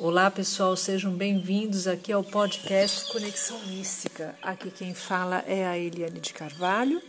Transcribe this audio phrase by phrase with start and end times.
[0.00, 4.32] Olá pessoal, sejam bem-vindos aqui ao podcast Conexão Mística.
[4.40, 7.02] Aqui quem fala é a Eliane de Carvalho.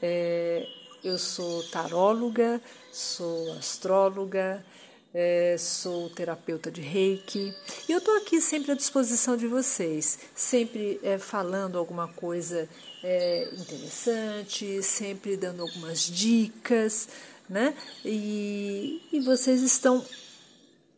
[0.00, 0.66] É,
[1.04, 2.58] eu sou taróloga,
[2.90, 4.64] sou astróloga,
[5.12, 7.54] é, sou terapeuta de reiki
[7.86, 12.66] e eu estou aqui sempre à disposição de vocês, sempre é, falando alguma coisa
[13.04, 17.10] é, interessante, sempre dando algumas dicas,
[17.46, 17.76] né?
[18.02, 20.02] E, e vocês estão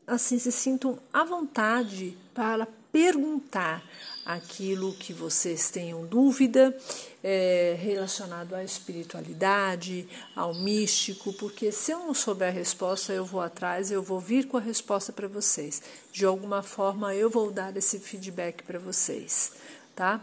[0.08, 3.84] assim se sintam à vontade para perguntar
[4.24, 6.76] aquilo que vocês tenham dúvida
[7.22, 13.40] é, relacionado à espiritualidade, ao místico, porque se eu não souber a resposta, eu vou
[13.40, 15.82] atrás, eu vou vir com a resposta para vocês.
[16.12, 19.52] De alguma forma, eu vou dar esse feedback para vocês,
[19.94, 20.20] tá?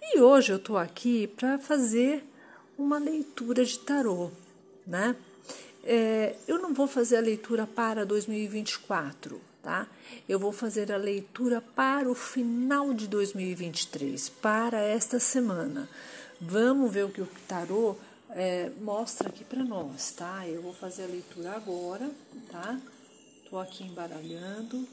[0.00, 2.24] E hoje eu estou aqui para fazer
[2.76, 4.30] uma leitura de tarô,
[4.86, 5.16] né?
[5.84, 9.86] É, eu não vou fazer a leitura para 2024, tá?
[10.28, 15.88] Eu vou fazer a leitura para o final de 2023, para esta semana.
[16.40, 17.96] Vamos ver o que o tarô
[18.30, 20.46] é, mostra aqui para nós, tá?
[20.48, 22.10] Eu vou fazer a leitura agora,
[22.50, 22.80] tá?
[23.50, 24.86] Tô aqui embaralhando,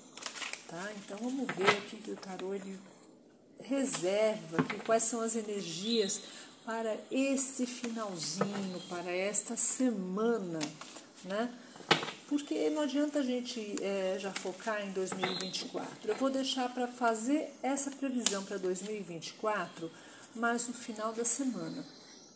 [0.67, 0.91] tá?
[0.97, 2.79] Então vamos ver o que, o tarô ele
[3.61, 6.21] reserva, aqui, quais são as energias
[6.69, 10.59] para esse finalzinho, para esta semana,
[11.23, 11.51] né?
[12.27, 15.89] Porque não adianta a gente é, já focar em 2024.
[16.05, 19.89] Eu vou deixar para fazer essa previsão para 2024,
[20.35, 21.83] mas no final da semana,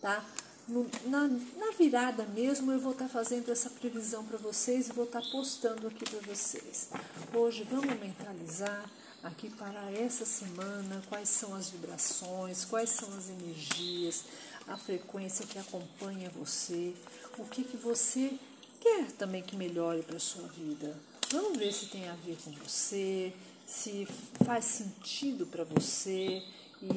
[0.02, 0.26] tá?
[0.67, 4.94] No, na, na, virada mesmo eu vou estar tá fazendo essa previsão para vocês e
[4.94, 6.89] vou estar tá postando aqui para vocês.
[7.36, 8.89] Hoje vamos mentalizar
[9.24, 14.26] aqui para essa semana, quais são as vibrações, quais são as energias,
[14.68, 16.94] a frequência que acompanha você,
[17.38, 18.38] o que, que você
[18.82, 20.96] quer também que melhore para a sua vida.
[21.32, 23.34] Vamos ver se tem a ver com você,
[23.66, 24.06] se
[24.46, 26.44] faz sentido para você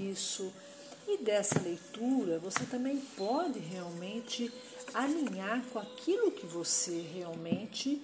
[0.04, 0.52] isso.
[1.08, 4.52] E dessa leitura, você também pode realmente
[4.92, 8.02] alinhar com aquilo que você realmente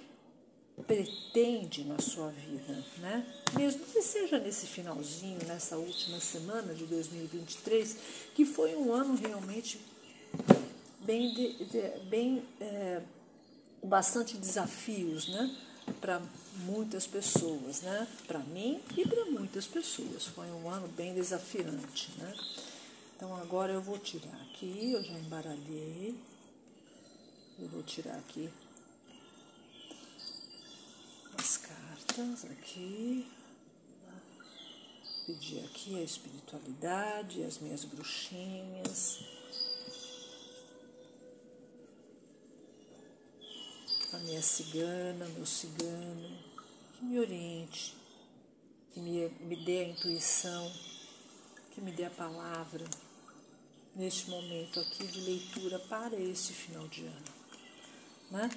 [0.87, 3.27] pretende na sua vida, né?
[3.55, 7.97] Mesmo que seja nesse finalzinho, nessa última semana de 2023,
[8.35, 9.81] que foi um ano realmente
[11.01, 13.03] bem, de, de, bem é,
[13.83, 15.57] bastante desafios, né?
[16.01, 16.23] Para
[16.65, 18.07] muitas pessoas, né?
[18.27, 20.27] Para mim e para muitas pessoas.
[20.27, 22.35] Foi um ano bem desafiante, né?
[23.17, 26.15] Então agora eu vou tirar aqui, eu já embaralhei.
[27.59, 28.51] Eu vou tirar aqui
[32.21, 33.27] aqui.
[35.27, 39.21] Pedir aqui a espiritualidade, as minhas bruxinhas.
[44.13, 46.39] A minha cigana, meu cigano,
[46.93, 47.95] que me oriente,
[48.93, 50.71] que me, me dê a intuição,
[51.71, 52.85] que me dê a palavra
[53.97, 57.25] neste momento aqui de leitura para este final de ano.
[58.31, 58.51] Né?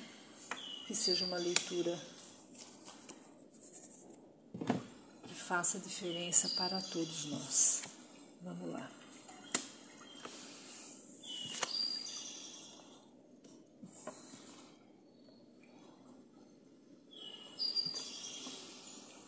[0.88, 1.98] Que seja uma leitura
[5.47, 7.83] faça diferença para todos nós.
[8.41, 8.89] Vamos lá.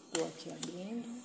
[0.07, 1.21] Estou aqui abrindo.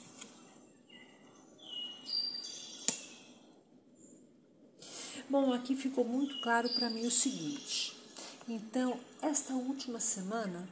[5.31, 7.97] Bom, aqui ficou muito claro para mim o seguinte.
[8.47, 10.69] Então, esta última semana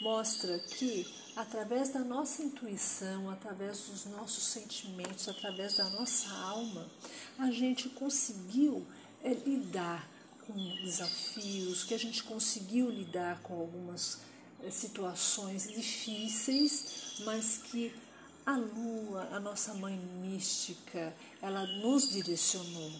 [0.00, 1.06] mostra que
[1.36, 6.86] através da nossa intuição, através dos nossos sentimentos, através da nossa alma,
[7.38, 8.86] a gente conseguiu
[9.22, 10.08] é, lidar
[10.46, 14.20] com desafios, que a gente conseguiu lidar com algumas
[14.62, 17.94] é, situações difíceis, mas que
[18.44, 22.92] a lua, a nossa mãe mística, ela nos direcionou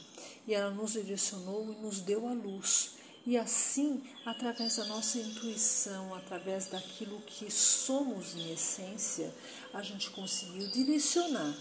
[0.46, 2.99] e ela nos direcionou e nos deu a luz.
[3.26, 9.32] E assim, através da nossa intuição, através daquilo que somos em essência,
[9.74, 11.54] a gente conseguiu direcionar.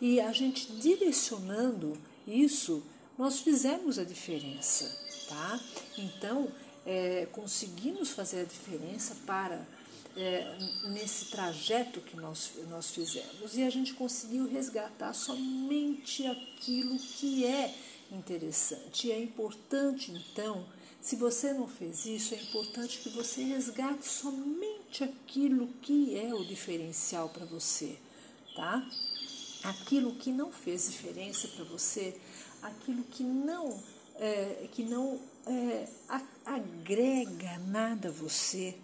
[0.00, 1.96] E a gente direcionando
[2.26, 2.82] isso,
[3.18, 4.96] nós fizemos a diferença,
[5.28, 5.60] tá?
[5.98, 6.48] Então,
[6.86, 9.66] é, conseguimos fazer a diferença para
[10.16, 10.56] é,
[10.88, 13.56] nesse trajeto que nós, nós fizemos.
[13.56, 17.74] E a gente conseguiu resgatar somente aquilo que é
[18.12, 19.08] interessante.
[19.08, 20.66] E é importante, então,
[21.00, 26.44] se você não fez isso, é importante que você resgate somente aquilo que é o
[26.44, 27.98] diferencial para você,
[28.54, 28.86] tá?
[29.64, 32.20] Aquilo que não fez diferença para você,
[32.62, 33.82] aquilo que não
[34.16, 35.88] é, que não é,
[36.44, 38.76] agrega nada a você,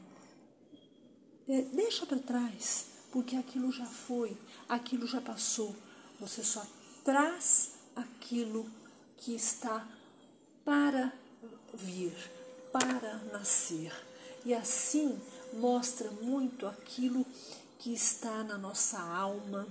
[1.48, 4.36] é, deixa para trás, porque aquilo já foi,
[4.68, 5.74] aquilo já passou.
[6.20, 6.66] Você só
[7.04, 8.68] traz aquilo
[9.18, 9.86] que está
[10.64, 11.12] para
[11.74, 12.14] vir,
[12.72, 13.92] para nascer.
[14.44, 15.18] E assim
[15.52, 17.24] mostra muito aquilo
[17.78, 19.66] que está na nossa alma,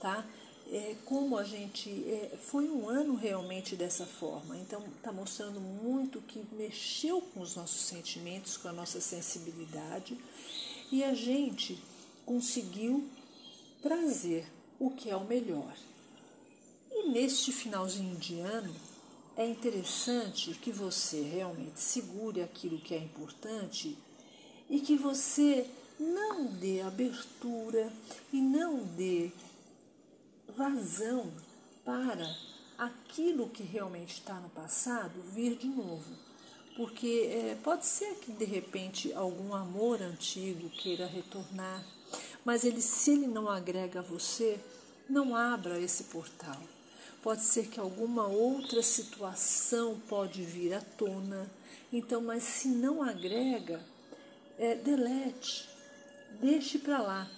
[0.00, 0.26] tá?
[0.70, 6.22] É, como a gente é, foi um ano realmente dessa forma, então está mostrando muito
[6.22, 10.18] que mexeu com os nossos sentimentos, com a nossa sensibilidade
[10.90, 11.82] e a gente
[12.24, 13.08] conseguiu
[13.82, 14.46] trazer
[14.78, 15.74] o que é o melhor.
[16.90, 18.74] E neste finalzinho de ano
[19.42, 23.98] é interessante que você realmente segure aquilo que é importante
[24.70, 25.68] e que você
[25.98, 27.92] não dê abertura
[28.32, 29.32] e não dê
[30.56, 31.32] vazão
[31.84, 32.36] para
[32.78, 36.16] aquilo que realmente está no passado vir de novo.
[36.76, 41.84] Porque é, pode ser que de repente algum amor antigo queira retornar,
[42.44, 44.58] mas ele, se ele não agrega a você,
[45.08, 46.60] não abra esse portal.
[47.22, 51.48] Pode ser que alguma outra situação pode vir à tona.
[51.92, 53.80] Então, mas se não agrega,
[54.58, 55.68] é, delete,
[56.40, 57.30] deixe para lá.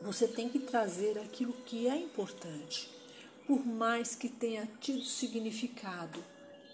[0.00, 2.88] Você tem que trazer aquilo que é importante,
[3.46, 6.18] por mais que tenha tido significado,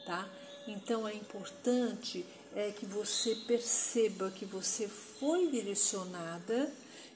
[0.06, 0.28] tá?
[0.66, 2.24] Então é importante
[2.54, 6.72] é que você perceba que você foi direcionada,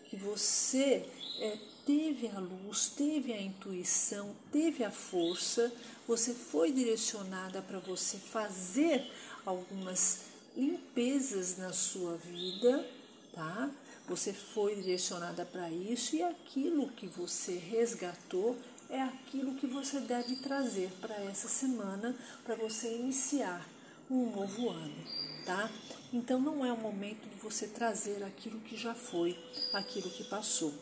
[0.09, 1.07] que você
[1.41, 5.73] é, teve a luz, teve a intuição, teve a força,
[6.07, 9.11] você foi direcionada para você fazer
[9.45, 10.21] algumas
[10.57, 12.87] limpezas na sua vida,
[13.33, 13.71] tá?
[14.09, 18.57] Você foi direcionada para isso e aquilo que você resgatou
[18.91, 22.15] é aquilo que você deve trazer para essa semana
[22.45, 23.67] para você iniciar
[24.11, 25.05] um novo ano,
[25.47, 25.71] tá?
[26.13, 29.39] Então não é o momento de você trazer aquilo que já foi,
[29.73, 30.75] aquilo que passou.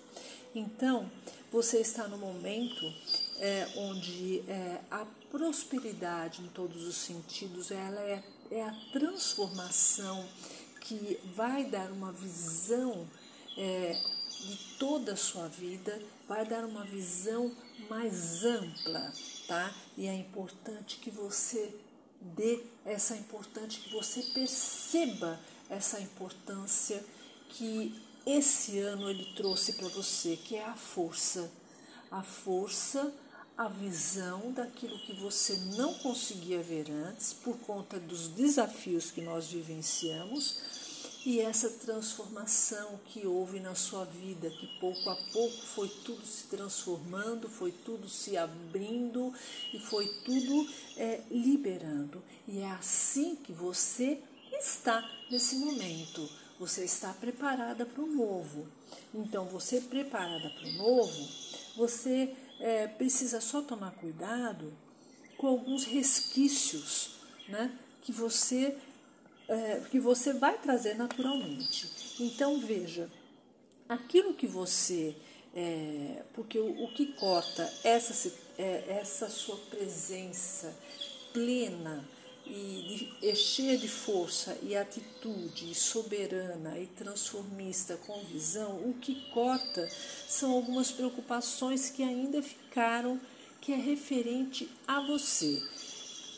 [0.54, 1.10] Então
[1.50, 2.92] você está no momento
[3.38, 10.28] é, onde é, a prosperidade em todos os sentidos ela é é a transformação
[10.80, 13.08] que vai dar uma visão
[13.56, 13.92] é,
[14.40, 17.54] de toda a sua vida, vai dar uma visão
[17.88, 19.12] mais ampla,
[19.46, 19.72] tá?
[19.96, 21.74] E é importante que você
[22.20, 25.38] dê essa importante que você perceba
[25.68, 27.04] essa importância
[27.50, 27.94] que
[28.26, 31.50] esse ano ele trouxe para você, que é a força,
[32.10, 33.12] a força
[33.60, 39.48] a visão daquilo que você não conseguia ver antes por conta dos desafios que nós
[39.48, 40.56] vivenciamos
[41.26, 46.44] e essa transformação que houve na sua vida, que pouco a pouco foi tudo se
[46.44, 49.30] transformando, foi tudo se abrindo
[49.74, 50.66] e foi tudo
[50.96, 52.22] é, liberando.
[52.48, 54.22] E é assim que você
[54.58, 56.26] está nesse momento.
[56.60, 58.68] Você está preparada para o novo.
[59.14, 61.28] Então, você preparada para o novo,
[61.74, 64.70] você é, precisa só tomar cuidado
[65.38, 67.12] com alguns resquícios
[67.48, 68.76] né, que, você,
[69.48, 71.90] é, que você vai trazer naturalmente.
[72.20, 73.10] Então, veja,
[73.88, 75.16] aquilo que você.
[75.54, 80.76] É, porque o, o, que corta essa, é, essa sua presença
[81.32, 82.06] plena
[82.46, 89.88] e, e cheia de força e atitude soberana e transformista com visão, o que corta
[90.28, 93.20] são algumas preocupações que ainda ficaram,
[93.60, 95.62] que é referente a você.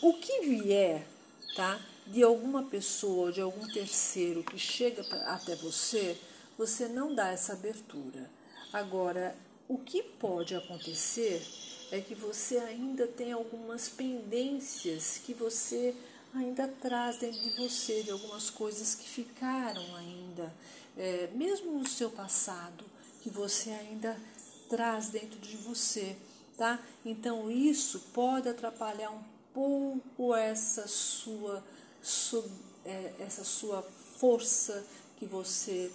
[0.03, 1.07] O que vier,
[1.55, 1.81] tá?
[2.07, 6.19] De alguma pessoa, de algum terceiro que chega até você,
[6.59, 8.29] você não dá essa abertura.
[8.73, 9.37] Agora,
[9.73, 11.43] o que pode acontecer
[11.91, 15.95] é que você ainda tem algumas pendências que você
[16.35, 20.55] ainda traz dentro de você, de algumas coisas que ficaram ainda,
[20.95, 22.85] é, mesmo no seu passado,
[23.23, 24.21] que você ainda
[24.69, 26.19] traz dentro de você,
[26.59, 26.79] tá?
[27.03, 29.23] Então isso pode atrapalhar um
[29.55, 31.65] pouco essa sua,
[32.03, 32.47] sub,
[32.85, 33.83] é, essa sua
[34.19, 34.85] força
[35.17, 35.91] que você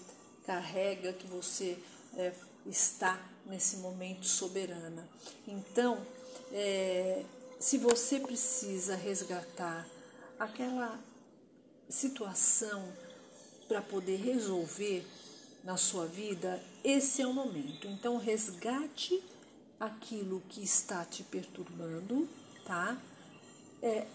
[0.47, 1.77] carrega, que você
[2.15, 2.33] é,
[2.65, 5.07] está nesse momento soberana.
[5.47, 6.05] Então,
[6.51, 7.23] é,
[7.59, 9.87] se você precisa resgatar
[10.39, 10.99] aquela
[11.89, 12.91] situação
[13.67, 15.05] para poder resolver
[15.63, 17.87] na sua vida, esse é o momento.
[17.87, 19.21] Então, resgate
[19.79, 22.27] aquilo que está te perturbando,
[22.65, 22.97] tá?
[23.81, 24.07] É,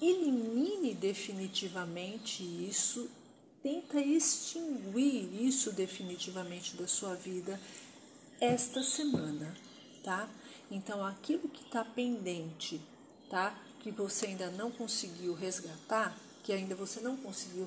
[0.00, 3.08] elimine definitivamente isso
[3.64, 7.58] tenta extinguir isso definitivamente da sua vida
[8.38, 9.56] esta semana,
[10.02, 10.28] tá?
[10.70, 12.78] Então, aquilo que está pendente,
[13.30, 13.58] tá?
[13.80, 17.66] Que você ainda não conseguiu resgatar, que ainda você não conseguiu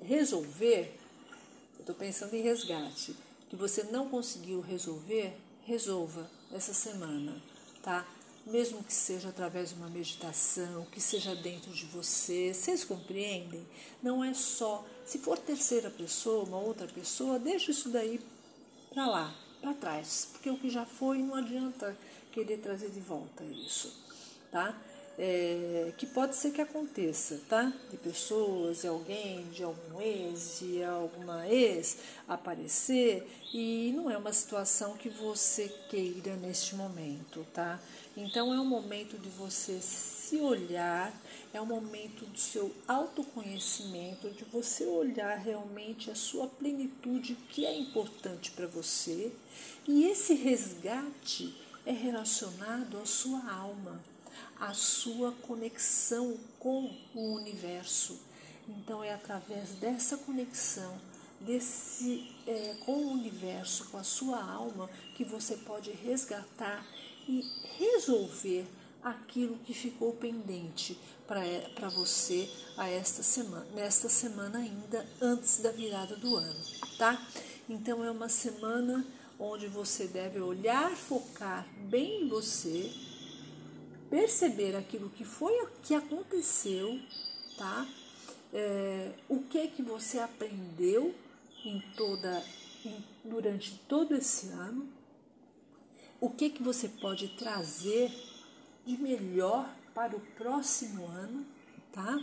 [0.00, 0.96] resolver,
[1.74, 3.16] eu estou pensando em resgate,
[3.48, 7.36] que você não conseguiu resolver, resolva essa semana,
[7.82, 8.06] tá?
[8.46, 13.66] Mesmo que seja através de uma meditação, que seja dentro de você, vocês compreendem?
[14.02, 18.20] Não é só, se for terceira pessoa, uma outra pessoa, deixa isso daí
[18.92, 21.96] para lá, para trás, porque o que já foi não adianta
[22.32, 23.94] querer trazer de volta isso,
[24.50, 24.76] tá?
[25.22, 27.70] É, que pode ser que aconteça, tá?
[27.90, 34.32] De pessoas, de alguém, de algum ex, de alguma ex aparecer e não é uma
[34.32, 37.78] situação que você queira neste momento, tá?
[38.16, 41.12] Então é um momento de você se olhar,
[41.52, 47.78] é um momento do seu autoconhecimento, de você olhar realmente a sua plenitude, que é
[47.78, 49.30] importante para você,
[49.86, 54.00] e esse resgate é relacionado à sua alma
[54.58, 58.18] a sua conexão com o universo.
[58.68, 61.00] Então é através dessa conexão,
[61.40, 66.86] desse é, com o universo, com a sua alma, que você pode resgatar
[67.28, 67.44] e
[67.78, 68.66] resolver
[69.02, 75.70] aquilo que ficou pendente para é, você a esta semana, nesta semana ainda antes da
[75.70, 76.60] virada do ano,
[76.98, 77.26] tá?
[77.68, 79.06] Então é uma semana
[79.38, 82.92] onde você deve olhar, focar bem em você,
[84.10, 87.00] perceber aquilo que foi que aconteceu,
[87.56, 87.86] tá?
[88.52, 91.14] É, o que que você aprendeu
[91.64, 92.44] em toda
[92.84, 94.88] em, durante todo esse ano,
[96.20, 98.10] o que que você pode trazer
[98.84, 101.46] de melhor para o próximo ano,
[101.92, 102.18] tá?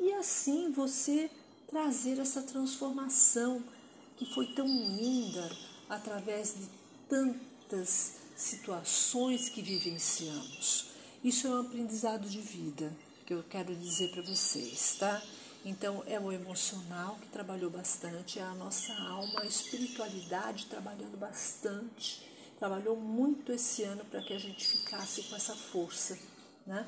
[0.00, 1.30] E assim você
[1.66, 3.62] trazer essa transformação
[4.16, 5.50] que foi tão linda
[5.88, 6.68] através de
[7.08, 10.86] tantas situações que vivenciamos.
[11.22, 15.22] Isso é um aprendizado de vida que eu quero dizer para vocês, tá?
[15.64, 22.28] Então, é o emocional que trabalhou bastante, é a nossa alma, a espiritualidade trabalhando bastante,
[22.58, 26.18] trabalhou muito esse ano para que a gente ficasse com essa força,
[26.66, 26.86] né?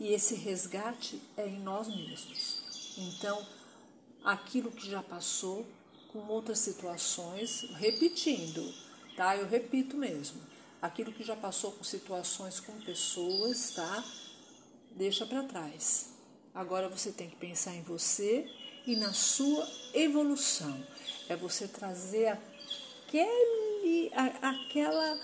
[0.00, 2.62] E esse resgate é em nós mesmos.
[2.98, 3.46] Então,
[4.24, 5.64] aquilo que já passou,
[6.12, 8.74] com outras situações, repetindo,
[9.16, 9.36] tá?
[9.36, 10.51] Eu repito mesmo
[10.82, 14.04] aquilo que já passou com situações com pessoas, tá?
[14.96, 16.10] Deixa para trás.
[16.52, 18.50] Agora você tem que pensar em você
[18.84, 20.84] e na sua evolução.
[21.28, 22.36] É você trazer
[23.06, 25.20] aquele, a, aquela,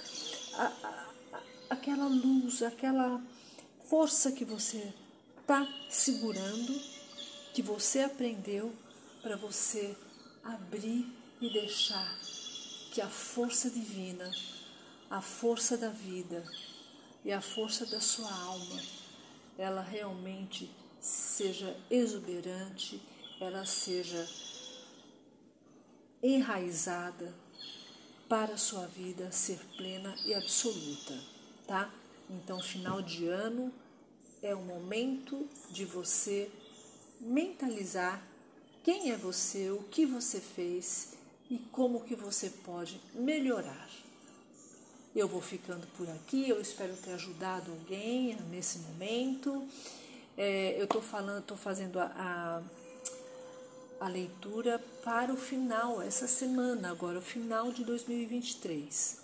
[0.55, 3.21] a, a, aquela luz, aquela
[3.88, 4.95] força que você
[5.41, 6.81] está segurando,
[7.53, 8.73] que você aprendeu,
[9.21, 9.97] para você
[10.45, 12.19] abrir e deixar
[12.93, 14.31] que a força divina
[15.11, 16.45] a força da vida
[17.25, 18.81] e a força da sua alma,
[19.57, 23.00] ela realmente seja exuberante,
[23.41, 24.29] ela seja
[26.23, 27.35] enraizada
[28.29, 31.19] para a sua vida ser plena e absoluta,
[31.67, 31.93] tá?
[32.29, 33.73] Então, final de ano
[34.43, 36.50] é o momento de você
[37.21, 38.23] mentalizar
[38.85, 41.15] quem é você, o que você fez
[41.50, 43.88] e como que você pode melhorar.
[45.15, 49.67] Eu vou ficando por aqui, eu espero ter ajudado alguém nesse momento.
[50.37, 52.62] É, eu estou falando, estou fazendo a,
[54.00, 59.19] a, a leitura para o final, essa semana, agora, o final de 2023.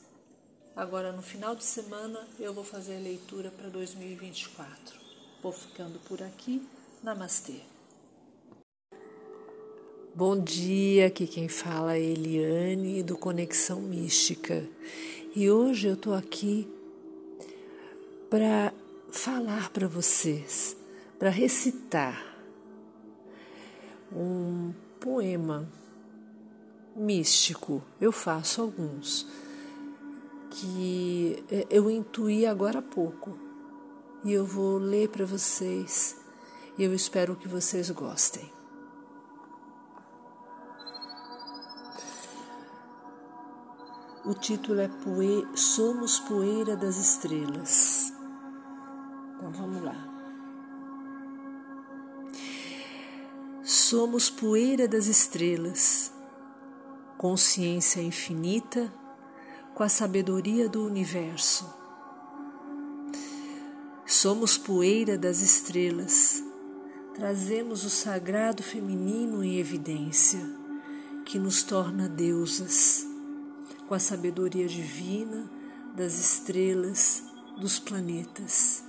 [0.75, 4.99] Agora, no final de semana, eu vou fazer a leitura para 2024.
[5.41, 6.67] Vou ficando por aqui.
[7.01, 7.61] Namastê.
[10.17, 14.67] Bom dia, aqui quem fala é Eliane do Conexão Mística.
[15.37, 16.73] E hoje eu estou aqui
[18.31, 18.73] para
[19.11, 20.77] falar para vocês,
[21.19, 22.25] para recitar
[24.13, 25.69] um poema
[26.95, 27.83] místico.
[28.01, 29.27] Eu faço alguns
[30.51, 33.37] que eu intuí agora há pouco
[34.25, 36.17] e eu vou ler para vocês
[36.79, 38.54] e eu espero que vocês gostem.
[44.27, 48.11] O título é Poe Somos Poeira das Estrelas.
[49.37, 49.95] Então vamos lá.
[53.63, 56.11] Somos poeira das estrelas,
[57.19, 58.91] consciência infinita
[59.75, 61.69] com a sabedoria do universo.
[64.07, 66.43] Somos poeira das estrelas,
[67.15, 70.41] trazemos o sagrado feminino em evidência,
[71.27, 73.13] que nos torna deusas
[73.89, 75.51] com a sabedoria divina
[75.95, 77.23] das estrelas,
[77.59, 78.83] dos planetas.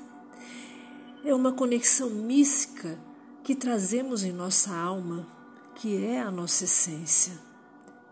[1.24, 3.00] É uma conexão mística
[3.44, 5.28] que trazemos em nossa alma,
[5.75, 7.34] que é a nossa essência.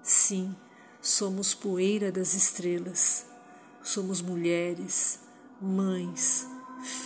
[0.02, 0.56] Sim,
[1.02, 3.26] somos poeira das estrelas.
[3.82, 5.20] Somos mulheres,
[5.62, 6.48] mães,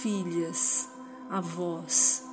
[0.01, 0.87] filhas,
[1.29, 2.23] avós,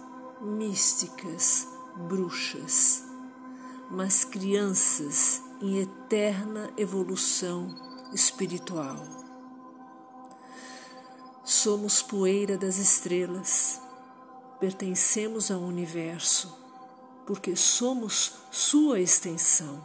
[0.40, 1.66] místicas,
[2.08, 3.03] bruxas,
[3.90, 7.74] mas crianças em eterna evolução
[8.12, 9.04] espiritual.
[11.44, 13.80] Somos poeira das estrelas,
[14.58, 16.56] pertencemos ao universo,
[17.26, 19.84] porque somos sua extensão.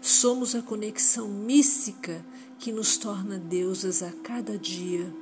[0.00, 2.24] Somos a conexão mística
[2.58, 5.12] que nos torna deusas a cada dia,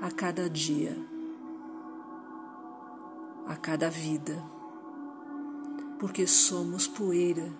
[0.00, 0.96] a cada dia,
[3.46, 4.42] a cada vida,
[6.00, 7.52] porque somos poeira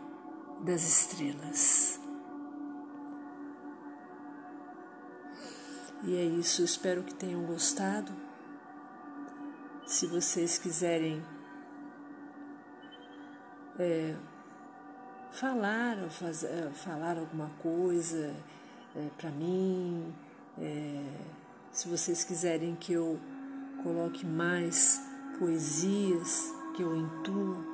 [0.65, 2.01] das estrelas.
[6.03, 8.11] E é isso, espero que tenham gostado.
[9.87, 11.23] Se vocês quiserem
[13.79, 14.17] é,
[15.31, 18.35] falar fazer, é, falar alguma coisa
[18.97, 20.15] é, para mim,
[20.57, 21.05] é,
[21.71, 23.21] se vocês quiserem que eu
[23.83, 24.99] coloque mais
[25.39, 27.70] poesias que eu intuo,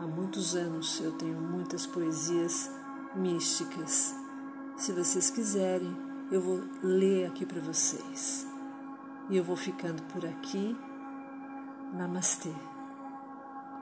[0.00, 2.70] há muitos anos eu tenho muitas poesias
[3.14, 4.14] místicas.
[4.76, 5.94] Se vocês quiserem,
[6.32, 8.46] eu vou ler aqui para vocês.
[9.28, 10.76] E eu vou ficando por aqui.
[11.92, 12.69] Namastê.